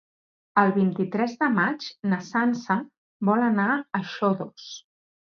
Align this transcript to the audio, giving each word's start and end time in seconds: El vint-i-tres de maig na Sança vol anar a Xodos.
El 0.59 0.71
vint-i-tres 0.75 1.33
de 1.41 1.49
maig 1.57 1.89
na 2.13 2.17
Sança 2.29 2.77
vol 3.29 3.43
anar 3.49 3.67
a 3.77 4.01
Xodos. 4.15 4.65